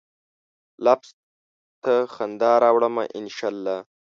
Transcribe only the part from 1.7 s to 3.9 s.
ته خندا راوړمه، ان شا الله